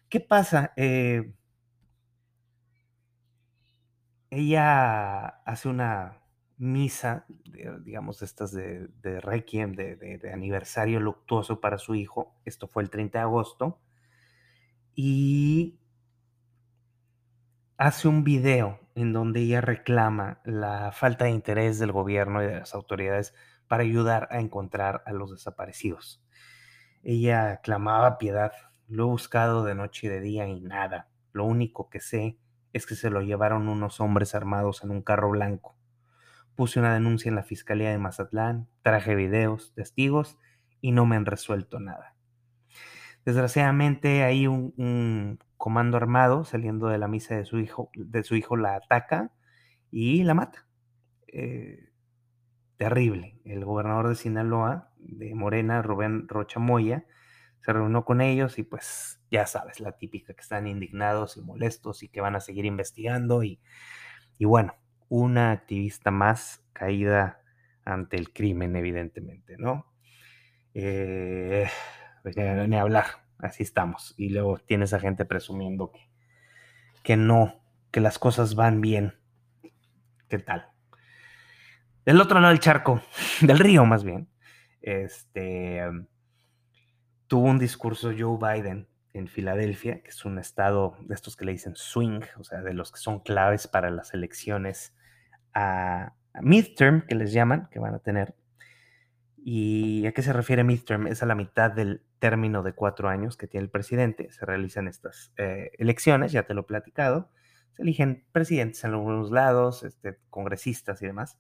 ¿Qué 0.09 0.21
pasa? 0.21 0.73
Eh, 0.77 1.33
ella 4.31 5.27
hace 5.45 5.69
una 5.69 6.21
misa, 6.57 7.27
digamos, 7.83 8.23
estas 8.23 8.53
de, 8.53 8.89
de 9.03 9.21
Requiem, 9.21 9.75
de, 9.75 9.97
de, 9.97 10.33
aniversario 10.33 11.01
luctuoso 11.01 11.61
para 11.61 11.79
su 11.79 11.95
hijo. 11.95 12.35
Esto 12.45 12.69
fue 12.69 12.83
el 12.83 12.91
30 12.91 13.19
de 13.19 13.23
agosto. 13.23 13.81
Y 14.95 15.79
hace 17.77 18.09
un 18.09 18.25
video 18.25 18.81
en 18.95 19.13
donde 19.13 19.41
ella 19.41 19.61
reclama 19.61 20.41
la 20.45 20.93
falta 20.93 21.25
de 21.25 21.33
interés 21.33 21.79
del 21.79 21.93
gobierno 21.93 22.43
y 22.43 22.47
de 22.47 22.61
las 22.61 22.75
autoridades 22.75 23.35
para 23.67 23.83
ayudar 23.83 24.29
a 24.31 24.41
encontrar 24.41 25.03
a 25.07 25.13
los 25.13 25.33
desaparecidos. 25.33 26.23
Ella 27.03 27.61
clamaba 27.63 28.19
piedad. 28.19 28.53
Lo 28.89 29.05
he 29.05 29.07
buscado 29.07 29.65
de 29.65 29.75
noche 29.75 30.07
y 30.07 30.11
de 30.11 30.21
día 30.21 30.47
y 30.47 30.61
nada. 30.61 31.09
Lo 31.33 31.45
único 31.45 31.91
que 31.91 32.01
sé 32.01 32.39
es 32.73 32.87
que 32.87 32.95
se 32.95 33.11
lo 33.11 33.23
llevaron 33.23 33.69
unos 33.69 34.01
hombres 34.01 34.35
armados 34.35 34.85
en 34.85 34.91
un 34.91 35.03
carro 35.03 35.31
blanco. 35.31 35.77
Puse 36.55 36.79
una 36.79 36.95
denuncia 36.95 37.29
en 37.29 37.35
la 37.35 37.43
Fiscalía 37.43 37.91
de 37.91 37.99
Mazatlán, 37.99 38.69
traje 38.83 39.15
videos, 39.15 39.75
testigos 39.75 40.39
y 40.81 40.93
no 40.93 41.07
me 41.07 41.17
han 41.17 41.27
resuelto 41.27 41.81
nada. 41.81 42.15
Desgraciadamente 43.25 44.23
hay 44.23 44.47
un, 44.47 45.39
comando 45.57 45.97
armado 45.97 46.45
saliendo 46.45 46.89
de 46.89 46.99
la 46.99 47.09
misa 47.09 47.37
de 47.37 47.45
su 47.45 47.59
hijo, 47.59 47.91
de 47.95 48.23
su 48.25 48.37
hijo 48.37 48.57
la 48.57 48.77
ataca 48.77 49.33
y 49.91 50.25
la 50.25 50.35
mata. 50.35 50.67
Eh, 51.29 51.91
terrible. 52.77 53.39
El 53.45 53.65
gobernador 53.65 54.09
de 54.09 54.15
Sinaloa, 54.15 54.93
de 54.99 55.35
Morena, 55.35 55.83
Rubén 55.83 56.29
Rocha 56.29 56.61
Moya, 56.61 57.07
se 57.61 57.73
reunió 57.73 58.05
con 58.05 58.21
ellos 58.21 58.59
y 58.59 58.63
pues 58.63 59.21
ya 59.31 59.47
sabes, 59.47 59.81
la 59.81 59.93
típica 59.93 60.35
que 60.35 60.43
están 60.43 60.67
indignados 60.67 61.37
y 61.37 61.43
molestos 61.43 62.03
y 62.03 62.09
que 62.09 62.21
van 62.21 62.37
a 62.37 62.41
seguir 62.41 62.67
investigando 62.67 63.43
y, 63.43 63.61
y 64.39 64.45
bueno, 64.45 64.75
una 65.09 65.53
activista 65.53 66.11
más 66.11 66.65
caída 66.73 67.41
ante 67.85 68.17
el 68.17 68.33
crimen, 68.33 68.77
evidentemente, 68.77 69.57
¿no? 69.59 69.87
Eh, 70.75 71.69
ni 72.69 72.77
hablar, 72.77 73.24
así 73.45 73.63
estamos. 73.63 74.15
Y 74.17 74.31
luego 74.31 74.59
tienes 74.59 74.93
a 74.93 75.01
gente 75.01 75.25
presumiendo 75.25 75.93
que, 75.93 76.09
que 77.03 77.17
no, 77.17 77.61
que 77.91 78.01
las 78.01 78.19
cosas 78.19 78.55
van 78.55 78.81
bien. 78.81 79.15
¿Qué 80.29 80.39
tal? 80.39 80.69
Del 82.05 82.21
otro 82.21 82.41
lado 82.41 82.51
del 82.51 82.61
charco, 82.61 83.03
del 83.41 83.59
río 83.59 83.85
más 83.87 84.05
bien, 84.05 84.29
este, 84.83 85.83
tuvo 87.27 87.49
un 87.49 87.59
discurso 87.59 88.13
Joe 88.17 88.39
Biden 88.39 88.89
en 89.15 89.29
Filadelfia, 89.29 90.03
que 90.03 90.11
es 90.11 90.25
un 90.25 90.39
estado 90.39 90.97
de 91.01 91.15
estos 91.15 91.37
que 91.37 91.45
le 91.45 91.53
dicen 91.53 91.77
swing, 91.77 92.21
o 92.39 92.45
sea, 92.45 92.61
de 92.61 92.75
los 92.75 92.93
que 92.93 92.99
son 92.99 93.21
claves 93.21 93.69
para 93.69 93.91
las 93.91 94.13
elecciones 94.13 94.95
a, 95.55 96.15
midterm, 96.43 97.07
que 97.07 97.15
les 97.15 97.33
llaman, 97.33 97.69
que 97.71 97.79
van 97.79 97.95
a 97.95 98.01
tener. 98.01 98.35
¿Y 99.47 100.07
a 100.07 100.13
qué 100.13 100.23
se 100.23 100.33
refiere 100.33 100.65
midterm? 100.65 101.07
Es 101.07 101.23
a 101.23 101.27
la 101.27 101.35
mitad 101.35 101.71
del 101.71 102.03
término 102.19 102.63
de 102.63 102.73
cuatro 102.73 103.11
años 103.11 103.37
que 103.37 103.47
tiene 103.47 103.65
el 103.65 103.71
presidente. 103.71 104.33
Se 104.33 104.47
realizan 104.47 104.89
estas 104.89 105.35
eh, 105.37 105.71
elecciones, 105.77 106.33
ya 106.33 106.45
te 106.45 106.55
lo 106.55 106.63
he 106.63 106.65
platicado. 106.65 107.29
Se 107.75 107.83
eligen 107.83 108.25
presidentes 108.33 108.83
en 108.85 108.93
algunos 108.93 109.31
lados, 109.31 109.83
este, 109.83 110.19
congresistas 110.31 111.03
y 111.03 111.07
demás. 111.07 111.39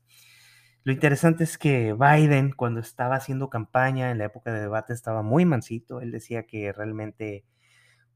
Lo 0.82 0.92
interesante 0.92 1.44
es 1.44 1.56
que 1.56 1.94
Biden, 1.94 2.52
cuando 2.52 2.80
estaba 2.80 3.16
haciendo 3.16 3.48
campaña 3.48 4.10
en 4.10 4.18
la 4.18 4.26
época 4.26 4.52
de 4.52 4.60
debate, 4.60 4.92
estaba 4.92 5.22
muy 5.22 5.46
mansito. 5.46 6.02
Él 6.02 6.12
decía 6.12 6.46
que 6.46 6.74
realmente, 6.74 7.46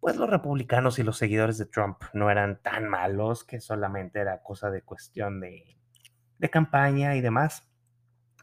pues 0.01 0.17
los 0.17 0.29
republicanos 0.29 0.99
y 0.99 1.03
los 1.03 1.17
seguidores 1.17 1.57
de 1.57 1.65
Trump 1.65 2.03
no 2.13 2.31
eran 2.31 2.61
tan 2.61 2.91
malos, 2.91 3.43
que 3.43 3.63
solamente 3.63 4.21
era 4.21 4.43
cosa 4.43 4.71
de 4.71 4.83
cuestión 4.83 5.41
de, 5.41 5.79
de 6.37 6.51
campaña 6.51 7.17
y 7.17 7.23
demás. 7.23 7.68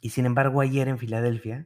Y 0.06 0.12
sin 0.12 0.28
embargo, 0.28 0.62
ayer 0.62 0.88
en 0.88 1.00
Filadelfia 1.00 1.66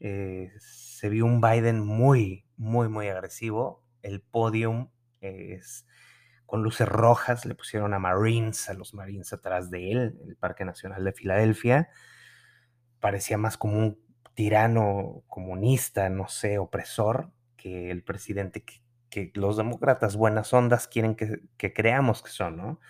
eh, 0.00 0.50
se 0.58 1.08
vio 1.08 1.26
un 1.26 1.40
Biden 1.40 1.78
muy, 1.78 2.44
muy, 2.56 2.88
muy 2.88 3.06
agresivo. 3.06 3.84
El 4.02 4.20
podium 4.20 4.90
es 5.20 5.86
con 6.44 6.64
luces 6.64 6.88
rojas, 6.88 7.46
le 7.46 7.54
pusieron 7.54 7.94
a 7.94 8.00
Marines, 8.00 8.68
a 8.68 8.74
los 8.74 8.94
Marines 8.94 9.32
atrás 9.32 9.70
de 9.70 9.92
él, 9.92 10.18
el 10.26 10.34
Parque 10.34 10.64
Nacional 10.64 11.04
de 11.04 11.12
Filadelfia. 11.12 11.88
Parecía 12.98 13.38
más 13.38 13.56
como 13.56 13.78
un 13.78 14.00
tirano 14.34 15.22
comunista, 15.28 16.08
no 16.10 16.26
sé, 16.26 16.58
opresor, 16.58 17.30
que 17.56 17.92
el 17.92 18.02
presidente 18.02 18.64
que, 18.64 19.30
los 19.34 19.56
demócratas 19.56 20.16
buenas 20.16 20.52
ondas 20.52 20.88
quieren 20.88 21.14
que, 21.14 21.42
que, 21.56 21.72
creamos 21.72 22.24
que 22.24 22.30
son, 22.30 22.56
¿no? 22.56 22.80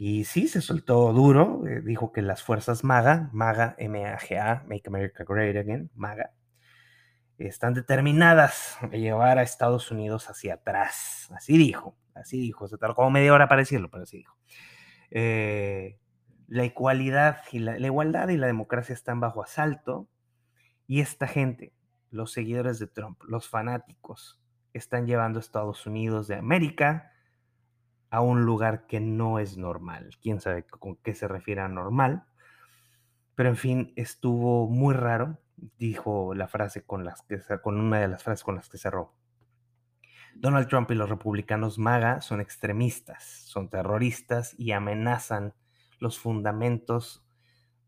Y 0.00 0.26
sí, 0.26 0.46
se 0.46 0.60
soltó 0.60 1.12
duro, 1.12 1.66
eh, 1.66 1.80
dijo 1.80 2.12
que 2.12 2.22
las 2.22 2.40
fuerzas 2.44 2.84
MAGA, 2.84 3.30
MAGA, 3.32 3.74
M-A-G-A, 3.78 4.62
Make 4.68 4.84
America 4.86 5.24
Great 5.28 5.56
Again, 5.56 5.90
MAGA, 5.96 6.32
están 7.36 7.74
determinadas 7.74 8.78
a 8.80 8.86
llevar 8.96 9.38
a 9.38 9.42
Estados 9.42 9.90
Unidos 9.90 10.30
hacia 10.30 10.54
atrás. 10.54 11.28
Así 11.34 11.58
dijo. 11.58 11.96
Así 12.14 12.38
dijo, 12.38 12.68
se 12.68 12.78
tardó 12.78 12.94
como 12.94 13.10
media 13.10 13.34
hora 13.34 13.48
para 13.48 13.62
decirlo, 13.62 13.90
pero 13.90 14.04
así 14.04 14.18
dijo. 14.18 14.36
Eh, 15.10 15.98
la 16.46 16.64
igualdad 16.64 17.38
y 17.50 17.58
la, 17.58 17.76
igualdad 17.76 18.28
y 18.28 18.36
la 18.36 18.46
democracia 18.46 18.92
están 18.92 19.18
bajo 19.18 19.42
asalto 19.42 20.08
y 20.86 21.00
esta 21.00 21.26
gente, 21.26 21.72
los 22.10 22.30
seguidores 22.30 22.78
de 22.78 22.86
Trump, 22.86 23.20
los 23.26 23.48
fanáticos, 23.48 24.40
están 24.72 25.08
llevando 25.08 25.40
a 25.40 25.42
Estados 25.42 25.86
Unidos 25.86 26.28
de 26.28 26.36
América 26.36 27.10
a 28.10 28.20
un 28.20 28.44
lugar 28.44 28.86
que 28.86 29.00
no 29.00 29.38
es 29.38 29.56
normal. 29.56 30.10
Quién 30.22 30.40
sabe 30.40 30.64
con 30.64 30.96
qué 30.96 31.14
se 31.14 31.28
refiere 31.28 31.60
a 31.60 31.68
normal. 31.68 32.24
Pero 33.34 33.48
en 33.50 33.56
fin, 33.56 33.92
estuvo 33.96 34.68
muy 34.68 34.94
raro. 34.94 35.38
Dijo 35.78 36.34
la 36.34 36.48
frase 36.48 36.84
con 36.84 37.04
las 37.04 37.22
que 37.22 37.40
con 37.62 37.80
una 37.80 38.00
de 38.00 38.08
las 38.08 38.22
frases 38.22 38.44
con 38.44 38.56
las 38.56 38.68
que 38.68 38.78
cerró. 38.78 39.14
Donald 40.34 40.68
Trump 40.68 40.90
y 40.92 40.94
los 40.94 41.08
republicanos 41.08 41.78
MAGA 41.78 42.20
son 42.20 42.40
extremistas, 42.40 43.24
son 43.24 43.68
terroristas 43.70 44.54
y 44.56 44.70
amenazan 44.70 45.54
los 45.98 46.18
fundamentos 46.18 47.26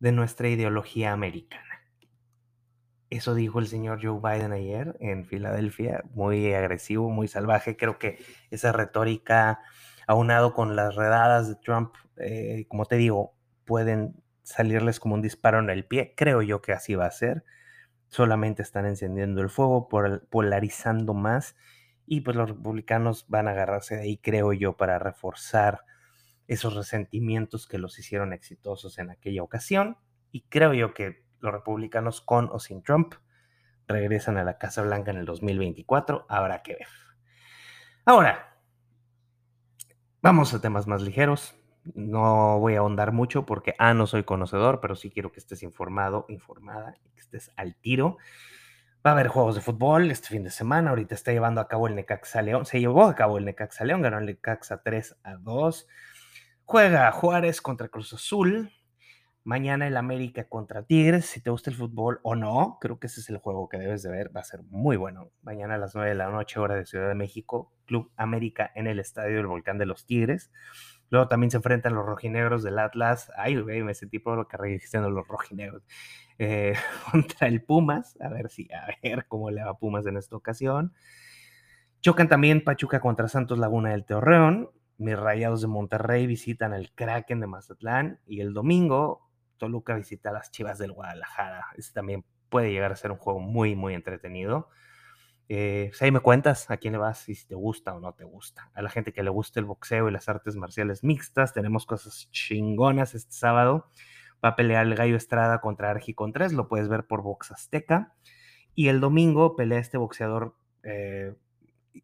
de 0.00 0.11
nuestra 0.11 0.49
ideología 0.49 1.12
americana. 1.12 1.71
Eso 3.11 3.35
dijo 3.35 3.59
el 3.59 3.67
señor 3.67 4.00
Joe 4.03 4.21
Biden 4.21 4.53
ayer 4.53 4.97
en 5.00 5.27
Filadelfia, 5.27 6.05
muy 6.15 6.53
agresivo, 6.55 7.11
muy 7.11 7.29
salvaje. 7.29 7.77
Creo 7.77 7.99
que 7.99 8.19
esa 8.50 8.73
retórica, 8.73 9.61
aunado 10.07 10.54
con 10.54 10.76
las 10.76 10.95
redadas 10.95 11.49
de 11.49 11.57
Trump, 11.57 11.95
eh, 12.16 12.66
como 12.69 12.87
te 12.87 12.97
digo, 12.97 13.35
pueden 13.64 14.23
salirles 14.42 15.00
como 15.00 15.14
un 15.14 15.23
disparo 15.23 15.59
en 15.59 15.71
el 15.71 15.87
pie. 15.87 16.14
Creo 16.16 16.42
yo 16.42 16.61
que 16.61 16.73
así 16.73 16.95
va 16.95 17.07
a 17.07 17.11
ser. 17.11 17.45
Solamente 18.09 18.62
están 18.62 18.87
encendiendo 18.87 19.40
el 19.40 19.50
fuego, 19.50 19.88
polarizando 20.30 21.14
más 21.14 21.54
y 22.07 22.23
pues 22.23 22.37
los 22.37 22.50
republicanos 22.50 23.26
van 23.28 23.47
a 23.47 23.52
agarrarse 23.52 23.95
de 23.95 24.02
ahí, 24.02 24.16
creo 24.19 24.52
yo, 24.52 24.76
para 24.76 24.99
reforzar 24.99 25.85
esos 26.49 26.75
resentimientos 26.75 27.69
que 27.69 27.78
los 27.78 27.97
hicieron 28.00 28.33
exitosos 28.33 28.99
en 28.99 29.11
aquella 29.11 29.45
ocasión. 29.45 29.97
Y 30.33 30.42
creo 30.49 30.75
yo 30.75 30.92
que 30.92 31.25
los 31.38 31.52
republicanos 31.52 32.21
con 32.21 32.49
o 32.50 32.59
sin 32.59 32.83
Trump 32.83 33.14
regresan 33.87 34.38
a 34.38 34.45
la 34.45 34.59
Casa 34.59 34.83
Blanca 34.83 35.12
en 35.12 35.19
el 35.19 35.25
2024. 35.25 36.26
Habrá 36.28 36.62
que 36.62 36.73
ver. 36.73 36.88
Ahora, 38.04 38.50
vamos 40.23 40.55
a 40.55 40.61
temas 40.61 40.87
más 40.87 41.03
ligeros. 41.03 41.55
No 41.95 42.59
voy 42.59 42.75
a 42.75 42.81
ahondar 42.81 43.12
mucho 43.12 43.47
porque, 43.47 43.75
A, 43.79 43.95
no 43.95 44.07
soy 44.07 44.25
conocedor, 44.25 44.81
pero 44.81 44.97
sí 44.97 45.11
quiero 45.11 45.33
que 45.33 45.41
estés 45.41 45.62
informado, 45.62 46.27
informada, 46.29 46.95
que 47.15 47.21
estés 47.21 47.50
al 47.57 47.75
tiro. 47.77 48.19
Va 49.05 49.11
a 49.11 49.15
haber 49.15 49.29
juegos 49.29 49.55
de 49.55 49.62
fútbol 49.62 50.11
este 50.11 50.29
fin 50.29 50.45
de 50.45 50.50
semana. 50.50 50.91
Ahorita 50.91 51.15
está 51.15 51.33
llevando 51.33 51.62
a 51.62 51.69
cabo 51.69 51.89
el 51.89 51.95
Necaxa 51.95 52.43
León. 52.43 52.67
Se 52.67 52.81
llevó 52.81 53.05
a 53.05 53.15
cabo 53.15 53.39
el 53.39 53.47
Necaxa 53.47 53.85
León, 53.85 54.03
ganó 54.03 54.19
el 54.19 54.27
Necaxa 54.27 54.83
3 54.83 55.17
a 55.23 55.37
2. 55.37 55.89
Juega 56.67 57.11
Juárez 57.12 57.62
contra 57.62 57.89
Cruz 57.89 58.12
Azul. 58.12 58.71
Mañana 59.50 59.88
el 59.88 59.97
América 59.97 60.45
contra 60.45 60.85
Tigres. 60.85 61.26
Si 61.26 61.40
te 61.40 61.50
gusta 61.50 61.71
el 61.71 61.76
fútbol 61.76 62.21
o 62.23 62.37
no, 62.37 62.78
creo 62.80 63.00
que 63.00 63.09
ese 63.09 63.19
es 63.19 63.30
el 63.30 63.38
juego 63.38 63.69
que 63.69 63.78
debes 63.78 64.00
de 64.04 64.09
ver. 64.09 64.30
Va 64.35 64.42
a 64.42 64.45
ser 64.45 64.62
muy 64.62 64.97
bueno. 64.97 65.33
Mañana 65.42 65.75
a 65.75 65.78
las 65.78 65.97
9 65.97 66.11
de 66.11 66.14
la 66.14 66.30
noche, 66.30 66.61
hora 66.61 66.76
de 66.76 66.87
Ciudad 66.87 67.09
de 67.09 67.16
México, 67.16 67.73
Club 67.85 68.12
América 68.16 68.71
en 68.76 68.87
el 68.87 69.00
Estadio 69.00 69.38
del 69.38 69.49
Volcán 69.49 69.76
de 69.76 69.87
los 69.87 70.07
Tigres. 70.07 70.52
Luego 71.09 71.26
también 71.26 71.50
se 71.50 71.57
enfrentan 71.57 71.97
los 71.97 72.07
rojinegros 72.07 72.62
del 72.62 72.78
Atlas. 72.78 73.33
Ay, 73.37 73.61
güey, 73.61 73.83
me 73.83 73.92
sentí 73.95 74.21
por 74.21 74.38
lo 74.38 74.47
que 74.47 74.57
diciendo 74.69 75.11
los 75.11 75.26
rojinegros. 75.26 75.83
Eh, 76.38 76.75
contra 77.11 77.49
el 77.49 77.61
Pumas. 77.64 78.16
A 78.21 78.28
ver 78.28 78.50
si, 78.50 78.69
a 78.73 78.87
ver 79.02 79.26
cómo 79.26 79.50
le 79.50 79.64
va 79.64 79.76
Pumas 79.76 80.07
en 80.07 80.16
esta 80.16 80.37
ocasión. 80.37 80.95
Chocan 82.02 82.28
también 82.28 82.62
Pachuca 82.62 83.00
contra 83.00 83.26
Santos 83.26 83.59
Laguna 83.59 83.90
del 83.90 84.04
Torreón. 84.04 84.71
Mis 84.97 85.19
rayados 85.19 85.61
de 85.61 85.66
Monterrey 85.66 86.28
visitan 86.28 86.73
al 86.73 86.92
Kraken 86.92 87.40
de 87.40 87.49
Mazatlán. 87.49 88.21
Y 88.28 88.42
el 88.42 88.54
domingo, 88.54 89.29
Toluca 89.61 89.95
visita 89.95 90.31
a 90.31 90.33
las 90.33 90.50
Chivas 90.50 90.79
del 90.79 90.90
Guadalajara. 90.90 91.67
Es 91.76 91.93
también 91.93 92.25
puede 92.49 92.73
llegar 92.73 92.90
a 92.90 92.97
ser 92.97 93.12
un 93.12 93.19
juego 93.19 93.38
muy, 93.38 93.76
muy 93.76 93.95
entretenido. 93.95 94.69
Eh, 95.49 95.87
pues, 95.90 96.00
ahí 96.02 96.11
me 96.11 96.21
cuentas 96.21 96.71
a 96.71 96.76
quién 96.76 96.93
le 96.93 96.99
vas 96.99 97.29
y 97.29 97.35
si 97.35 97.47
te 97.47 97.55
gusta 97.55 97.95
o 97.95 98.00
no 98.00 98.12
te 98.14 98.25
gusta. 98.25 98.71
A 98.75 98.83
la 98.83 98.88
gente 98.88 99.12
que 99.12 99.23
le 99.23 99.31
gusta 99.31 99.61
el 99.61 99.67
boxeo 99.67 100.09
y 100.09 100.12
las 100.12 100.29
artes 100.29 100.57
marciales 100.57 101.05
mixtas, 101.05 101.52
tenemos 101.52 101.87
cosas 101.87 102.29
chingonas 102.31 103.14
este 103.14 103.33
sábado. 103.33 103.88
Va 104.45 104.50
a 104.50 104.57
pelear 104.57 104.87
el 104.87 104.95
Gallo 104.95 105.17
Estrada 105.17 105.61
contra 105.61 105.90
Argi 105.90 106.14
Contreras, 106.14 106.52
lo 106.52 106.69
puedes 106.69 106.88
ver 106.88 107.07
por 107.07 107.23
Box 107.23 107.52
Azteca. 107.52 108.14
Y 108.75 108.88
el 108.88 109.00
domingo 109.00 109.57
pelea 109.57 109.79
este 109.79 109.99
boxeador 109.99 110.57
eh, 110.83 111.35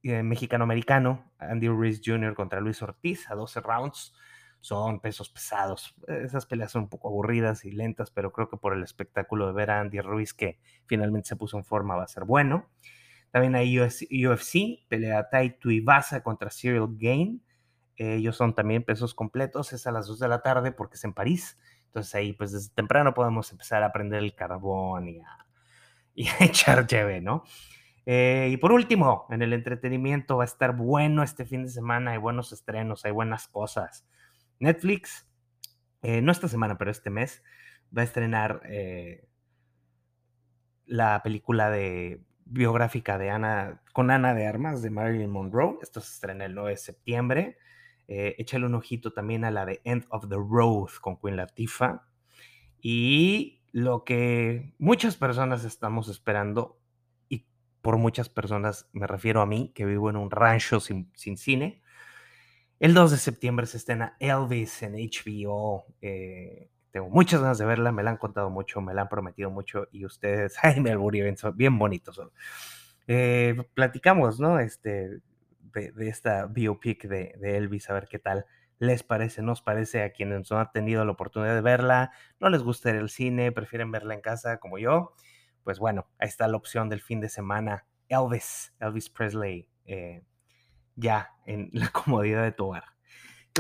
eh, 0.03 0.23
mexicano-americano, 0.23 1.33
Andy 1.39 1.69
Ruiz 1.69 2.01
Jr. 2.05 2.35
contra 2.35 2.61
Luis 2.61 2.83
Ortiz, 2.83 3.31
a 3.31 3.35
12 3.35 3.61
rounds. 3.61 4.15
Son 4.61 5.01
pesos 5.01 5.31
pesados. 5.31 5.95
Esas 6.09 6.47
peleas 6.47 6.73
son 6.73 6.85
un 6.85 6.89
poco 6.89 7.09
aburridas 7.09 7.65
y 7.65 7.71
lentas, 7.71 8.11
pero 8.11 8.33
creo 8.33 8.49
que 8.49 8.57
por 8.57 8.75
el 8.75 8.83
espectáculo 8.83 9.47
de 9.47 9.53
ver 9.53 9.71
a 9.71 9.81
Andy 9.81 10.01
Ruiz, 10.01 10.35
que 10.35 10.59
finalmente 10.87 11.29
se 11.29 11.37
puso 11.37 11.57
en 11.57 11.65
forma, 11.65 11.97
va 11.97 12.05
a 12.05 12.09
ser 12.09 12.25
bueno. 12.25 12.69
También 13.31 13.55
hay 13.55 13.79
UFC, 13.79 14.87
pelea 14.89 15.29
Tai 15.29 15.59
Tuivasa 15.59 16.23
contra 16.23 16.51
Cyril 16.51 16.87
Gain. 16.99 17.43
ellos 17.97 18.37
son 18.37 18.55
también 18.55 18.83
pesos 18.83 19.15
completos, 19.15 19.73
es 19.73 19.87
a 19.87 19.93
las 19.93 20.07
2 20.07 20.21
de 20.21 20.29
la 20.29 20.43
tarde 20.43 20.73
porque 20.73 20.97
es 20.97 21.05
en 21.05 21.13
París. 21.13 21.59
Entonces 21.87 22.15
ahí 22.15 22.33
pues 22.33 22.53
desde 22.53 22.75
temprano 22.75 23.15
podemos 23.15 23.51
empezar 23.53 23.83
a 23.83 23.93
prender 23.93 24.23
el 24.23 24.35
carbón 24.35 25.09
y 26.15 26.29
a, 26.29 26.35
echar 26.41 26.87
lleve, 26.87 27.21
¿no? 27.21 27.45
Eh, 28.07 28.51
y 28.53 28.57
por 28.57 28.73
último, 28.73 29.27
en 29.31 29.43
el 29.43 29.53
entretenimiento 29.53 30.37
va 30.37 30.45
a 30.45 30.47
estar 30.47 30.77
bueno 30.77 31.23
este 31.23 31.45
fin 31.45 31.65
de 31.65 31.71
semana, 31.71 32.13
hay 32.13 32.19
buenos 32.19 32.53
estrenos, 32.53 33.05
hay 33.05 33.13
buenas 33.13 33.49
cosas. 33.49 34.07
Netflix, 34.61 35.29
eh, 36.03 36.21
no 36.23 36.33
esta 36.33 36.49
semana, 36.49 36.79
pero 36.79 36.91
este 36.91 37.11
mes, 37.11 37.43
va 37.97 38.03
a 38.03 38.05
estrenar 38.05 38.63
eh, 38.65 39.29
la 40.87 41.23
película 41.23 41.71
de 41.71 42.23
biográfica 42.45 43.19
de 43.19 43.31
Ana, 43.31 43.83
con 43.93 44.11
Ana 44.11 44.35
de 44.35 44.47
Armas 44.47 44.83
de 44.83 44.91
Marilyn 44.91 45.31
Monroe. 45.31 45.79
Esto 45.83 46.01
se 46.01 46.13
estrena 46.13 46.45
el 46.45 46.55
9 46.55 46.71
de 46.71 46.77
septiembre. 46.77 47.59
Eh, 48.09 48.37
échale 48.39 48.67
un 48.67 48.75
ojito 48.75 49.13
también 49.13 49.45
a 49.45 49.51
la 49.51 49.67
de 49.67 49.81
End 49.85 50.07
of 50.11 50.29
the 50.29 50.37
Road 50.37 50.91
con 51.01 51.17
Queen 51.19 51.37
Latifah. 51.37 52.07
Y 52.81 53.65
lo 53.73 54.05
que 54.05 54.75
muchas 54.79 55.17
personas 55.17 55.65
estamos 55.65 56.09
esperando, 56.09 56.79
y 57.29 57.47
por 57.83 57.99
muchas 57.99 58.29
personas 58.29 58.89
me 58.93 59.07
refiero 59.07 59.43
a 59.43 59.47
mí, 59.47 59.73
que 59.75 59.85
vivo 59.85 60.09
en 60.09 60.17
un 60.17 60.31
rancho 60.31 60.79
sin, 60.81 61.11
cine. 61.15 61.83
El 62.78 62.92
2 62.92 63.11
de 63.11 63.16
septiembre 63.16 63.66
se 63.66 63.78
estrena 63.78 64.16
Elvis 64.21 64.83
en 64.83 64.95
HBO. 64.95 65.87
Eh, 66.02 66.68
tengo 66.90 67.09
muchas 67.09 67.40
ganas 67.40 67.59
de 67.59 67.64
verla, 67.64 67.90
me 67.90 68.02
la 68.02 68.11
han 68.11 68.16
contado 68.18 68.50
mucho, 68.50 68.80
me 68.83 68.92
la 68.92 69.02
han 69.02 69.09
prometido 69.09 69.50
mucho 69.50 69.88
y 69.92 70.04
ustedes, 70.04 70.56
ay, 70.62 70.80
me 70.80 70.90
alburí, 70.90 71.23
son 71.37 71.56
bien 71.56 71.78
bonitos. 71.78 72.21
Eh, 73.06 73.56
platicamos, 73.75 74.40
¿no? 74.40 74.61
Este, 74.61 75.21
de, 75.73 76.09
esta 76.09 76.47
biopic 76.47 77.04
de, 77.04 77.35
de, 77.38 77.56
Elvis, 77.56 77.88
a 77.88 77.95
ver 77.95 78.09
qué 78.09 78.18
tal 78.18 78.47
les 78.78 79.02
parece, 79.02 79.40
nos 79.42 79.62
parece 79.62 80.02
a 80.02 80.12
quienes 80.12 80.50
no 80.50 80.59
han 80.59 80.71
tenido 80.71 81.04
la 81.04 81.12
oportunidad 81.12 81.54
de 81.54 81.62
verla, 81.62 82.12
no 82.40 82.50
les 82.50 82.62
gusta 82.62 82.90
al 82.90 83.09
cine, 83.09 83.52
prefieren 83.52 83.90
verla 83.90 84.14
en 84.14 84.21
casa 84.21 84.59
como 84.59 84.78
yo. 84.78 85.14
Pues 85.64 85.78
bueno, 85.78 86.09
ahí 86.18 86.28
está 86.28 86.47
la 86.47 86.56
opción 86.56 86.88
del 86.88 87.00
fin 87.00 87.21
de 87.21 87.28
semana. 87.28 87.87
Elvis, 88.09 88.75
Elvis 88.80 89.09
Presley, 89.11 89.68
eh, 89.87 90.23
ya 90.97 91.31
en 91.47 91.71
la 91.73 91.88
comodidad 91.93 92.43
de 92.43 92.53
tu 92.53 92.67
hogar 92.67 92.97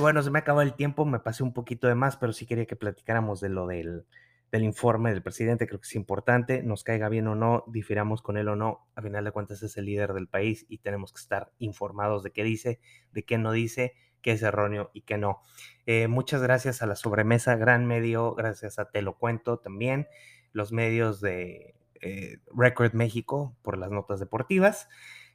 bueno, 0.00 0.22
se 0.22 0.30
me 0.30 0.38
acabó 0.38 0.62
el 0.62 0.74
tiempo, 0.74 1.04
me 1.04 1.20
pasé 1.20 1.42
un 1.42 1.52
poquito 1.52 1.86
de 1.88 1.94
más, 1.94 2.16
pero 2.16 2.32
sí 2.32 2.46
quería 2.46 2.66
que 2.66 2.76
platicáramos 2.76 3.40
de 3.40 3.48
lo 3.48 3.66
del, 3.66 4.04
informe 4.52 5.10
del 5.10 5.22
presidente, 5.22 5.66
creo 5.66 5.80
que 5.80 5.86
es 5.86 5.94
importante, 5.94 6.62
nos 6.62 6.82
caiga 6.82 7.08
bien 7.08 7.26
o 7.28 7.34
no, 7.34 7.64
difiramos 7.66 8.22
con 8.22 8.38
él 8.38 8.48
o 8.48 8.56
no, 8.56 8.86
a 8.94 9.02
final 9.02 9.24
de 9.24 9.32
cuentas 9.32 9.62
es 9.62 9.76
el 9.76 9.84
líder 9.84 10.14
del 10.14 10.28
país 10.28 10.64
y 10.68 10.78
tenemos 10.78 11.12
que 11.12 11.20
estar 11.20 11.52
informados 11.58 12.22
de 12.22 12.32
qué 12.32 12.42
dice, 12.42 12.80
de 13.12 13.24
qué 13.24 13.36
no 13.36 13.52
dice, 13.52 13.94
qué 14.22 14.32
es 14.32 14.42
erróneo 14.42 14.90
y 14.94 15.02
qué 15.02 15.18
no. 15.18 15.42
Eh, 15.84 16.08
muchas 16.08 16.42
gracias 16.42 16.82
a 16.82 16.86
la 16.86 16.96
sobremesa, 16.96 17.56
gran 17.56 17.86
medio, 17.86 18.34
gracias 18.34 18.78
a 18.78 18.90
Te 18.90 19.02
lo 19.02 19.18
cuento 19.18 19.58
también, 19.58 20.08
los 20.52 20.72
medios 20.72 21.20
de 21.20 21.74
eh, 22.00 22.38
Record 22.54 22.94
México 22.94 23.54
por 23.62 23.76
las 23.76 23.90
notas 23.90 24.20
deportivas. 24.20 24.88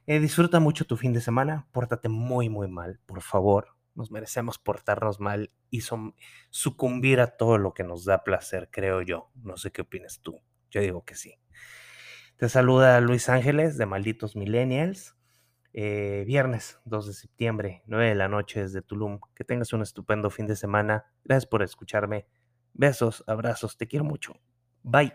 Eh, 0.06 0.20
disfruta 0.20 0.60
mucho 0.60 0.84
tu 0.84 0.96
fin 0.96 1.12
de 1.12 1.20
semana, 1.20 1.66
pórtate 1.72 2.08
muy, 2.08 2.48
muy 2.48 2.68
mal, 2.68 2.98
por 3.06 3.22
favor, 3.22 3.76
nos 3.94 4.10
merecemos 4.10 4.58
portarnos 4.58 5.20
mal 5.20 5.50
y 5.70 5.82
sucumbir 6.50 7.20
a 7.20 7.36
todo 7.36 7.58
lo 7.58 7.74
que 7.74 7.84
nos 7.84 8.04
da 8.04 8.24
placer, 8.24 8.68
creo 8.70 9.02
yo. 9.02 9.30
No 9.34 9.56
sé 9.56 9.70
qué 9.70 9.82
opinas 9.82 10.20
tú. 10.20 10.40
Yo 10.70 10.80
digo 10.80 11.04
que 11.04 11.14
sí. 11.14 11.38
Te 12.36 12.48
saluda 12.48 13.00
Luis 13.00 13.28
Ángeles 13.28 13.76
de 13.76 13.86
Malditos 13.86 14.34
Millennials. 14.34 15.16
Eh, 15.74 16.24
viernes 16.26 16.80
2 16.84 17.06
de 17.06 17.12
septiembre, 17.14 17.82
9 17.86 18.08
de 18.08 18.14
la 18.14 18.28
noche 18.28 18.60
desde 18.62 18.82
Tulum. 18.82 19.20
Que 19.34 19.44
tengas 19.44 19.72
un 19.72 19.82
estupendo 19.82 20.30
fin 20.30 20.46
de 20.46 20.56
semana. 20.56 21.06
Gracias 21.24 21.46
por 21.46 21.62
escucharme. 21.62 22.26
Besos, 22.72 23.22
abrazos, 23.26 23.76
te 23.76 23.86
quiero 23.86 24.04
mucho. 24.04 24.34
Bye. 24.82 25.12